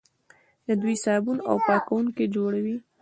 [0.81, 2.77] دوی صابون او پاکوونکي جوړوي.